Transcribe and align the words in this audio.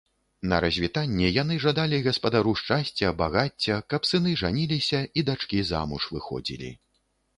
На 0.51 0.59
развітанне 0.63 1.27
яны 1.43 1.57
жадалі 1.65 1.99
гаспадару 2.07 2.55
шчасця, 2.61 3.11
багацця, 3.19 3.77
каб 3.95 4.09
сыны 4.13 4.31
жаніліся 4.45 4.99
і 5.21 5.29
дачкі 5.29 5.65
замуж 5.73 6.03
выходзілі. 6.17 6.77